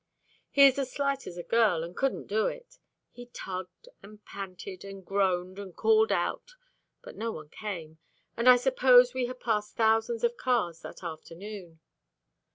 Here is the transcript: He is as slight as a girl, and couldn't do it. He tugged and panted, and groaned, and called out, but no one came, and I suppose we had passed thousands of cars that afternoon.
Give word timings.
He 0.49 0.65
is 0.65 0.79
as 0.79 0.91
slight 0.91 1.27
as 1.27 1.37
a 1.37 1.43
girl, 1.43 1.83
and 1.83 1.95
couldn't 1.95 2.25
do 2.25 2.47
it. 2.47 2.79
He 3.11 3.27
tugged 3.27 3.87
and 4.01 4.25
panted, 4.25 4.83
and 4.83 5.05
groaned, 5.05 5.59
and 5.59 5.75
called 5.75 6.11
out, 6.11 6.55
but 7.03 7.15
no 7.15 7.31
one 7.31 7.49
came, 7.49 7.99
and 8.35 8.49
I 8.49 8.55
suppose 8.55 9.13
we 9.13 9.27
had 9.27 9.39
passed 9.39 9.75
thousands 9.75 10.23
of 10.23 10.37
cars 10.37 10.79
that 10.81 11.03
afternoon. 11.03 11.81